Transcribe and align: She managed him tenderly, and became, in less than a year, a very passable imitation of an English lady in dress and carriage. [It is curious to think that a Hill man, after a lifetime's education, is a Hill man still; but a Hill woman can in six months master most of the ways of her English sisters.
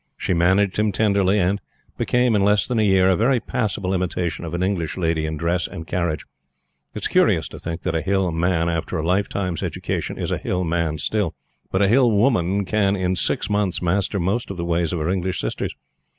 She 0.17 0.33
managed 0.33 0.79
him 0.79 0.91
tenderly, 0.91 1.37
and 1.37 1.61
became, 1.95 2.35
in 2.35 2.41
less 2.43 2.67
than 2.67 2.79
a 2.79 2.81
year, 2.81 3.07
a 3.07 3.15
very 3.15 3.39
passable 3.39 3.93
imitation 3.93 4.43
of 4.43 4.55
an 4.55 4.63
English 4.63 4.97
lady 4.97 5.27
in 5.27 5.37
dress 5.37 5.67
and 5.67 5.85
carriage. 5.85 6.25
[It 6.95 7.03
is 7.03 7.07
curious 7.07 7.47
to 7.49 7.59
think 7.59 7.83
that 7.83 7.93
a 7.93 8.01
Hill 8.01 8.31
man, 8.31 8.67
after 8.67 8.97
a 8.97 9.05
lifetime's 9.05 9.61
education, 9.61 10.17
is 10.17 10.31
a 10.31 10.39
Hill 10.39 10.63
man 10.63 10.97
still; 10.97 11.35
but 11.69 11.83
a 11.83 11.87
Hill 11.87 12.09
woman 12.09 12.65
can 12.65 12.95
in 12.95 13.15
six 13.15 13.47
months 13.47 13.79
master 13.79 14.19
most 14.19 14.49
of 14.49 14.57
the 14.57 14.65
ways 14.65 14.91
of 14.91 14.97
her 14.97 15.07
English 15.07 15.39
sisters. 15.39 15.75